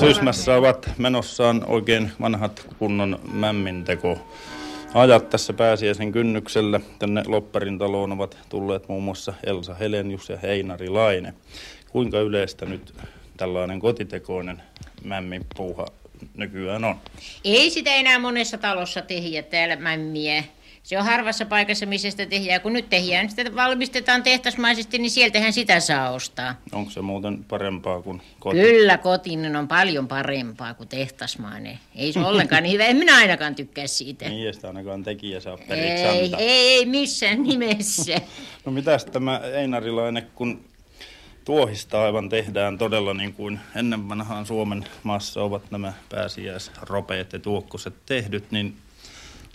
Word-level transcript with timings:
Syysmässä 0.00 0.56
ovat 0.56 0.90
menossaan 0.98 1.64
oikein 1.66 2.12
vanhat 2.20 2.66
kunnon 2.78 3.20
mämminteko. 3.32 4.28
Ajat 4.94 5.30
tässä 5.30 5.52
pääsiäisen 5.52 6.12
kynnyksellä 6.12 6.80
tänne 6.98 7.22
Lopperin 7.26 7.78
taloon 7.78 8.12
ovat 8.12 8.38
tulleet 8.48 8.88
muun 8.88 9.02
muassa 9.02 9.34
Elsa 9.46 9.74
Helenius 9.74 10.28
ja 10.28 10.36
Heinari 10.36 10.88
Laine. 10.88 11.34
Kuinka 11.90 12.20
yleistä 12.20 12.66
nyt 12.66 12.94
tällainen 13.36 13.80
kotitekoinen 13.80 14.62
mämmipuuha 15.04 15.86
nykyään 16.36 16.84
on? 16.84 16.96
Ei 17.44 17.70
sitä 17.70 17.94
enää 17.94 18.18
monessa 18.18 18.58
talossa 18.58 19.02
tehdä 19.02 19.42
täällä 19.42 19.76
mämmiä. 19.76 20.44
Se 20.82 20.98
on 20.98 21.04
harvassa 21.04 21.46
paikassa, 21.46 21.86
missä 21.86 22.10
sitä 22.10 22.26
tehdään. 22.26 22.60
Kun 22.60 22.72
nyt 22.72 22.88
tehdään, 22.90 23.30
sitä 23.30 23.54
valmistetaan 23.54 24.22
tehtasmaisesti, 24.22 24.98
niin 24.98 25.10
sieltähän 25.10 25.52
sitä 25.52 25.80
saa 25.80 26.10
ostaa. 26.10 26.54
Onko 26.72 26.90
se 26.90 27.00
muuten 27.00 27.44
parempaa 27.44 28.02
kuin 28.02 28.22
koti? 28.40 28.58
Kyllä 28.60 28.98
kotinen 28.98 29.56
on 29.56 29.68
paljon 29.68 30.08
parempaa 30.08 30.74
kuin 30.74 30.88
tehtasmainen. 30.88 31.78
Ei 31.94 32.12
se 32.12 32.20
ollenkaan 32.20 32.62
niin 32.62 32.72
hyvä. 32.72 32.84
En 32.84 32.96
minä 32.96 33.16
ainakaan 33.16 33.54
tykkää 33.54 33.86
siitä. 33.86 34.28
Niin, 34.28 34.46
ei 34.46 34.52
sitä 34.52 34.66
ainakaan 34.66 35.02
tekijä 35.02 35.40
saa 35.40 35.56
periksi 35.68 36.04
Ei, 36.04 36.24
antaa. 36.24 36.40
ei, 36.40 36.48
ei 36.50 36.86
missään 36.86 37.42
nimessä. 37.42 38.20
No 38.64 38.72
mitäs 38.72 39.04
tämä 39.04 39.40
Einarilainen, 39.54 40.26
kun 40.34 40.64
tuohista 41.44 42.02
aivan 42.02 42.28
tehdään 42.28 42.78
todella 42.78 43.14
niin 43.14 43.32
kuin 43.32 43.60
ennen 43.76 44.08
vanhaan 44.08 44.46
Suomen 44.46 44.84
maassa 45.02 45.42
ovat 45.42 45.70
nämä 45.70 45.92
pääsiäisropeet 46.08 47.32
ja 47.32 47.38
tuokkoset 47.38 47.94
tehdyt, 48.06 48.50
niin 48.50 48.76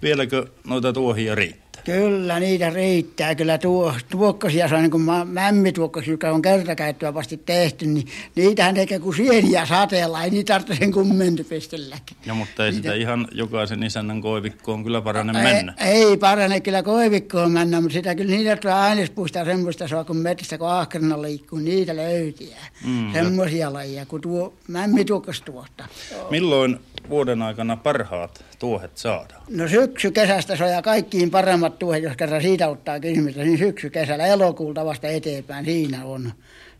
vieläkö 0.05 0.45
noita 0.67 0.93
tuohia 0.93 1.35
riittää? 1.35 1.65
Kyllä 1.85 2.39
niitä 2.39 2.69
riittää. 2.69 3.35
Kyllä 3.35 3.57
tuo, 3.57 3.93
tuokkosia 4.09 4.67
saa, 4.69 4.79
niin 4.81 4.91
kuin 4.91 5.03
mämmituokkosia, 5.27 6.11
joka 6.13 6.31
on 6.31 6.41
kertakäyttöä 6.41 7.13
vasti 7.13 7.37
tehty, 7.37 7.85
niin 7.85 8.07
niitähän 8.35 8.75
tekee 8.75 8.99
kuin 8.99 9.15
sieniä 9.15 9.65
sateella. 9.65 10.23
Ei 10.23 10.29
niitä 10.29 10.53
tarvitse 10.53 10.75
sen 10.75 10.91
kummenti 10.91 11.43
pistelläkin. 11.43 12.17
No 12.25 12.35
mutta 12.35 12.65
ei 12.65 12.73
sitä 12.73 12.93
ihan 12.93 13.27
jokaisen 13.31 13.83
isännän 13.83 14.21
koivikkoon 14.21 14.83
kyllä 14.83 15.01
parane 15.01 15.39
Ei, 15.39 15.53
mennä. 15.53 15.73
ei 15.85 16.17
parane 16.17 16.59
kyllä 16.59 16.83
koivikkoon 16.83 17.51
mennä, 17.51 17.81
mutta 17.81 17.93
sitä 17.93 18.15
kyllä 18.15 18.31
niitä 18.35 18.55
tulee 18.55 18.73
ainespuista 18.75 19.45
semmoista 19.45 19.87
saa, 19.87 20.03
kun 20.03 20.17
metsästä 20.17 20.57
kun 20.57 20.69
ahkerina 20.69 21.21
liikkuu, 21.21 21.59
niitä 21.59 21.95
löytyy. 21.95 22.49
Mm, 22.85 22.91
Mm, 22.91 23.13
Semmoisia 23.13 23.73
lajeja, 23.73 24.05
kun 24.05 24.21
tuo 24.21 24.53
mämmituokkos 24.67 25.41
tuosta. 25.41 25.85
Milloin 26.29 26.79
vuoden 27.09 27.41
aikana 27.41 27.77
parhaat 27.77 28.45
tuohet 28.59 28.97
saadaan? 28.97 29.41
No 29.49 29.67
syksy 29.67 30.11
kesästä 30.11 30.55
saa 30.55 30.81
kaikkiin 30.81 31.31
paremmat 31.31 31.79
tuohet, 31.79 32.03
jos 32.03 32.17
kerran 32.17 32.41
siitä 32.41 32.67
ottaa 32.67 32.99
kysymystä, 32.99 33.43
niin 33.43 33.57
syksy 33.57 33.89
kesällä 33.89 34.25
elokuulta 34.25 34.85
vasta 34.85 35.07
eteenpäin 35.07 35.65
siinä 35.65 36.05
on. 36.05 36.31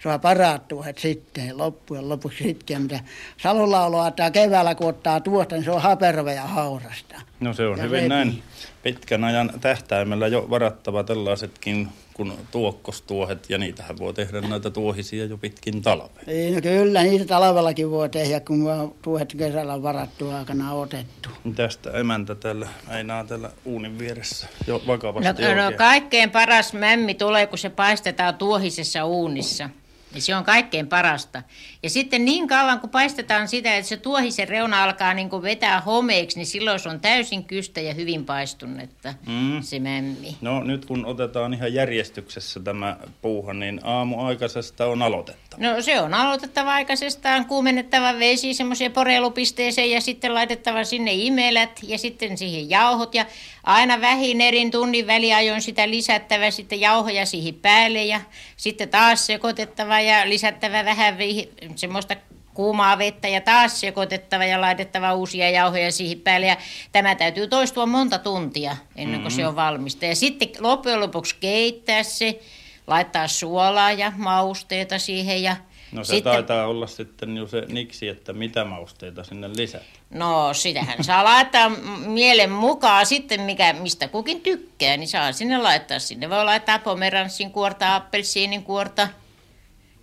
Saa 0.05 0.19
parat 0.19 0.67
tuohet 0.67 0.97
sitten 0.97 1.57
loppujen 1.57 2.09
lopuksi 2.09 2.43
sitten, 2.43 2.81
mitä 2.81 2.99
Salonlaulu 3.37 3.97
ottaa 3.97 4.31
keväällä, 4.31 4.75
kun 4.75 4.89
ottaa 4.89 5.19
tuosta, 5.19 5.55
niin 5.55 5.63
se 5.65 5.71
on 5.71 5.81
haperva 5.81 6.31
ja 6.31 6.43
haurasta. 6.43 7.15
No 7.39 7.53
se 7.53 7.67
on 7.67 7.77
Ja 7.77 7.83
hyvin 7.83 8.09
näin 8.09 8.43
pitkän 8.83 9.23
ajan 9.23 9.51
tähtäimellä 9.61 10.27
jo 10.27 10.47
varattava 10.49 11.03
tällaisetkin 11.03 11.87
kuin 12.13 12.33
tuokkostuohet, 12.51 13.49
ja 13.49 13.57
niitähän 13.57 13.97
voi 13.97 14.13
tehdä 14.13 14.41
näitä 14.41 14.69
tuohisia 14.69 15.25
jo 15.25 15.37
pitkin 15.37 15.81
talvea. 15.81 16.23
Ei, 16.27 16.51
no 16.51 16.61
kyllä 16.61 17.03
niitä 17.03 17.25
talvellakin 17.25 17.91
voi 17.91 18.09
tehdä, 18.09 18.39
kun 18.39 18.95
tuohet 19.01 19.33
kesällä 19.37 19.73
on 19.73 19.83
varattu 19.83 20.29
aikana 20.29 20.73
otettu. 20.73 21.29
Tästä 21.55 21.91
emäntä 21.91 22.35
täällä, 22.35 22.67
meinaa 22.87 23.23
täällä 23.23 23.49
uunin 23.65 23.99
vieressä 23.99 24.47
jo 24.67 24.81
vakavasti 24.87 25.41
No, 25.41 25.55
no 25.55 25.77
kaikkein 25.77 26.31
paras 26.31 26.73
mämmi 26.73 27.13
tulee, 27.13 27.47
kun 27.47 27.57
se 27.57 27.69
paistetaan 27.69 28.35
tuohisessa 28.35 29.05
uunissa. 29.05 29.69
Ja 30.15 30.21
se 30.21 30.35
on 30.35 30.43
kaikkein 30.43 30.87
parasta. 30.87 31.41
Ja 31.83 31.89
sitten 31.89 32.25
niin 32.25 32.47
kauan, 32.47 32.79
kun 32.79 32.89
paistetaan 32.89 33.47
sitä, 33.47 33.75
että 33.77 33.89
se 33.89 33.97
tuohisen 33.97 34.47
reuna 34.47 34.83
alkaa 34.83 35.13
niin 35.13 35.29
kuin 35.29 35.41
vetää 35.41 35.81
homeeksi, 35.81 36.37
niin 36.37 36.45
silloin 36.47 36.79
se 36.79 36.89
on 36.89 36.99
täysin 36.99 37.43
kystä 37.43 37.81
ja 37.81 37.93
hyvin 37.93 38.25
paistunetta, 38.25 39.13
Mm. 39.27 39.33
mm. 39.33 39.61
se 39.61 39.79
mämmi. 39.79 40.35
No 40.41 40.63
nyt 40.63 40.85
kun 40.85 41.05
otetaan 41.05 41.53
ihan 41.53 41.73
järjestyksessä 41.73 42.59
tämä 42.59 42.97
puuha, 43.21 43.53
niin 43.53 43.79
aamuaikaisesta 43.83 44.85
on 44.85 45.01
aloitettava. 45.01 45.63
No 45.63 45.81
se 45.81 46.01
on 46.01 46.13
aloitettava 46.13 46.73
aikaisestaan, 46.73 47.45
kuumennettava 47.45 48.19
vesi 48.19 48.53
semmoiseen 48.53 48.91
porelupisteeseen 48.91 49.91
ja 49.91 50.01
sitten 50.01 50.33
laitettava 50.33 50.83
sinne 50.83 51.11
imelät 51.13 51.79
ja 51.83 51.97
sitten 51.97 52.37
siihen 52.37 52.69
jauhot 52.69 53.15
ja 53.15 53.25
aina 53.65 54.01
vähin 54.01 54.41
erin 54.41 54.71
tunnin 54.71 55.07
väliajoin 55.07 55.61
sitä 55.61 55.89
lisättävä 55.89 56.51
sitten 56.51 56.79
jauhoja 56.79 57.25
siihen 57.25 57.53
päälle 57.53 58.03
ja 58.03 58.21
sitten 58.57 58.89
taas 58.89 59.25
sekoitettava 59.25 59.99
ja 59.99 60.29
lisättävä 60.29 60.85
vähän 60.85 61.17
vi- 61.17 61.49
semmoista 61.75 62.15
kuumaa 62.53 62.97
vettä 62.97 63.27
ja 63.27 63.41
taas 63.41 63.79
sekoitettava 63.79 64.45
ja 64.45 64.61
laitettava 64.61 65.13
uusia 65.13 65.49
jauhoja 65.49 65.91
siihen 65.91 66.19
päälle. 66.19 66.47
Ja 66.47 66.57
tämä 66.91 67.15
täytyy 67.15 67.47
toistua 67.47 67.85
monta 67.85 68.19
tuntia 68.19 68.77
ennen 68.95 69.21
kuin 69.21 69.31
se 69.31 69.47
on 69.47 69.55
valmista. 69.55 70.05
Ja 70.05 70.15
sitten 70.15 70.49
loppujen 70.59 70.99
lopuksi 70.99 71.35
keittää 71.39 72.03
se, 72.03 72.39
laittaa 72.87 73.27
suolaa 73.27 73.91
ja 73.91 74.11
mausteita 74.17 74.99
siihen 74.99 75.43
ja 75.43 75.55
No 75.95 76.03
se 76.03 76.15
sitten, 76.15 76.33
taitaa 76.33 76.67
olla 76.67 76.87
sitten 76.87 77.37
jo 77.37 77.47
se 77.47 77.63
niksi, 77.69 78.07
että 78.07 78.33
mitä 78.33 78.65
mausteita 78.65 79.23
sinne 79.23 79.49
lisätään. 79.55 79.91
No 80.09 80.53
sitähän 80.53 81.03
saa 81.03 81.23
laittaa 81.23 81.69
mielen 82.05 82.51
mukaan 82.51 83.05
sitten, 83.05 83.41
mikä, 83.41 83.73
mistä 83.73 84.07
kukin 84.07 84.41
tykkää, 84.41 84.97
niin 84.97 85.07
saa 85.07 85.31
sinne 85.31 85.57
laittaa. 85.57 85.99
Sinne 85.99 86.29
voi 86.29 86.45
laittaa 86.45 86.79
pomeranssin 86.79 87.51
kuorta, 87.51 87.95
appelsiinin 87.95 88.63
kuorta, 88.63 89.07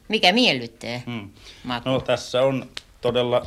mikä 0.08 0.32
miellyttää. 0.32 1.00
Hmm. 1.06 1.30
maku. 1.64 1.88
No 1.88 2.00
tässä 2.00 2.42
on 2.42 2.69
todella 3.00 3.47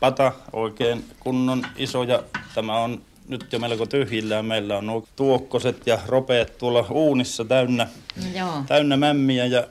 pata 0.00 0.32
oikein 0.52 1.04
kunnon 1.20 1.66
iso 1.76 2.02
ja 2.02 2.22
tämä 2.54 2.78
on 2.78 3.02
nyt 3.28 3.52
jo 3.52 3.58
melko 3.58 3.86
tyhjillään. 3.86 4.44
Meillä 4.44 4.78
on 4.78 4.86
nuo 4.86 5.04
tuokkoset 5.16 5.86
ja 5.86 5.98
ropeet 6.06 6.58
tuolla 6.58 6.86
uunissa 6.90 7.44
täynnä, 7.44 7.88
Joo. 8.34 8.62
täynnä 8.66 8.96
mämmiä 8.96 9.46
ja 9.46 9.66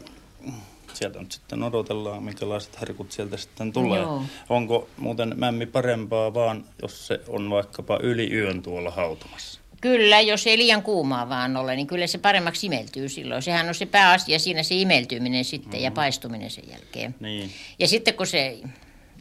sieltä 0.96 1.20
nyt 1.20 1.32
sitten 1.32 1.64
odotellaan, 1.64 2.24
minkälaiset 2.24 2.82
herkut 2.82 3.12
sieltä 3.12 3.38
sitten 3.38 3.74
tulee. 3.74 4.02
Joo. 4.02 4.24
Onko 4.50 4.90
muuten 4.98 5.34
mämmi 5.38 5.66
parempaa 5.66 6.34
vaan, 6.34 6.66
jos 6.82 7.08
se 7.08 7.20
on 7.28 7.50
vaikkapa 7.50 8.00
yli 8.04 8.34
yön 8.34 8.62
tuolla 8.62 8.92
hautumassa? 8.92 9.60
Kyllä, 9.82 10.22
jos 10.22 10.48
ei 10.48 10.58
liian 10.58 10.82
kuumaa 10.82 11.30
vaan 11.30 11.58
ole, 11.58 11.76
niin 11.76 11.88
kyllä 11.88 12.08
se 12.08 12.18
paremmaksi 12.18 12.66
imeltyy 12.68 13.10
silloin. 13.10 13.42
Sehän 13.42 13.68
on 13.68 13.76
se 13.76 13.86
pääasia 13.86 14.40
siinä 14.40 14.64
se 14.64 14.76
imeltyminen 14.76 15.46
sitten 15.46 15.82
ja 15.82 15.92
paistuminen 15.92 16.52
sen 16.52 16.64
jälkeen. 16.72 17.16
Niin. 17.20 17.52
Ja 17.80 17.88
sitten 17.88 18.14
kun 18.14 18.28
se 18.28 18.58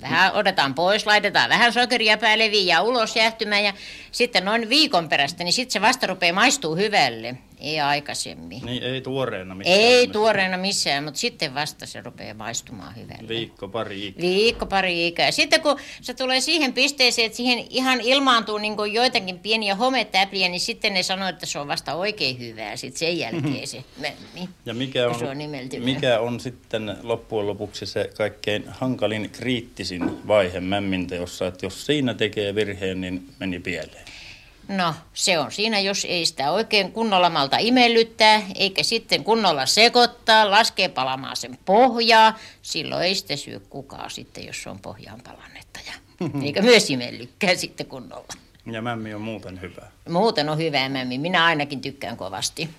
vähän 0.03 0.33
otetaan 0.33 0.75
pois, 0.75 1.07
laitetaan 1.07 1.51
vähän 1.51 1.73
sokeria 1.73 2.19
päälle, 2.19 2.51
viiää 2.51 2.83
ulos 2.83 3.17
jäähtymään 3.17 3.65
ja 3.65 3.73
sitten 4.13 4.45
noin 4.45 4.69
viikon 4.69 5.09
perästä, 5.09 5.45
niin 5.45 5.53
sitten 5.53 5.73
se 5.73 5.81
vasta 5.81 6.07
rupeaa 6.07 6.35
maistuu 6.35 6.77
hyvälle, 6.77 7.37
ei 7.65 7.81
aikaisemmin. 7.81 8.63
Niin 8.65 8.83
ei 8.83 9.01
tuoreena 9.01 9.55
missään 9.55 9.81
Ei 9.81 9.93
nimessä. 9.93 10.13
tuoreena 10.13 10.57
missään, 10.57 11.05
mutta 11.05 11.21
sitten 11.21 11.55
vasta 11.55 11.87
se 11.87 12.01
rupeaa 12.01 12.35
maistumaan 12.35 12.97
hyvälle. 12.97 13.29
Viikko 13.29 13.69
pari 13.69 14.07
ikää. 14.07 14.23
Viikko, 14.23 14.67
pari 14.67 15.07
ikää. 15.07 15.31
Sitten 15.31 15.61
kun 15.61 15.77
se 16.01 16.15
tulee 16.15 16.41
siihen 16.41 16.73
pisteeseen, 16.73 17.27
että 17.27 17.37
siihen 17.37 17.67
ihan 17.71 18.01
ilmaantuu 18.01 18.59
niin 18.59 18.77
kuin 18.77 18.93
joitakin 18.93 19.39
pieniä 19.39 19.75
hometäpliä, 19.75 20.49
niin 20.49 20.61
sitten 20.61 20.95
ne 20.95 21.03
sanoo, 21.03 21.29
että 21.29 21.47
se 21.47 21.59
on 21.59 21.69
vasta 21.69 21.95
oikein 21.95 22.39
hyvää. 22.39 22.77
Sitten 22.77 22.99
sen 22.99 23.19
jälkeen 23.19 23.67
se 23.67 23.85
mämmi. 24.01 24.49
Ja 24.67 24.75
mikä 24.75 25.09
on, 25.09 25.19
se 25.19 25.25
on 25.25 25.39
mikä 25.79 26.21
on 26.21 26.41
sitten 26.41 26.97
loppujen 27.03 27.47
lopuksi 27.47 27.87
se 27.87 28.11
kaikkein 28.17 28.65
hankalin 28.69 29.31
kriittisin 29.31 30.29
vaihe 30.29 30.61
mämminteossa, 30.61 31.47
että 31.47 31.67
jos 31.67 31.87
siinä 31.87 32.15
tekee 32.15 32.55
virheen, 32.55 33.01
niin 33.01 33.29
meni 33.41 33.59
pieleen. 33.59 34.05
No, 34.69 34.95
se 35.15 35.39
on 35.39 35.53
siinä, 35.53 35.81
jos 35.81 36.05
ei 36.05 36.27
sitä 36.27 36.51
oikein 36.51 36.93
kunnolla 36.93 37.31
malta 37.31 37.57
imellyttää, 37.59 38.43
eikä 38.55 38.83
sitten 38.83 39.25
kunnolla 39.25 39.67
sekoittaa, 39.67 40.51
laskee 40.51 40.89
palamaan 40.89 41.37
sen 41.37 41.59
pohjaa. 41.65 42.39
Silloin 42.63 43.03
ei 43.03 43.15
sitä 43.15 43.37
syö 43.37 43.61
kukaan 43.71 44.11
sitten, 44.11 44.47
jos 44.47 44.67
on 44.67 44.79
pohjaan 44.79 45.21
palannetta. 45.25 45.81
Ja, 45.87 45.93
eikä 46.45 46.63
myös 46.63 46.91
imellykkää 46.91 47.55
sitten 47.55 47.87
kunnolla. 47.87 48.29
Ja 48.73 48.83
mämmi 48.83 49.15
on 49.15 49.21
muuten 49.21 49.61
hyvä. 49.61 49.87
Muuten 50.09 50.49
on 50.49 50.59
hyvä 50.59 50.89
mämmi. 50.89 51.19
Minä 51.19 51.45
ainakin 51.45 51.81
tykkään 51.81 52.17
kovasti. 52.17 52.71